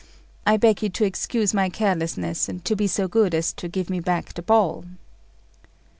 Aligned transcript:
I 0.47 0.57
beg 0.57 0.81
you 0.81 0.89
to 0.89 1.05
excuse 1.05 1.53
my 1.53 1.69
carelessness, 1.69 2.49
and 2.49 2.65
to 2.65 2.75
be 2.75 2.87
so 2.87 3.07
good 3.07 3.35
as 3.35 3.53
to 3.53 3.67
give 3.67 3.87
me 3.87 3.99
back 3.99 4.33
the 4.33 4.41
ball." 4.41 4.83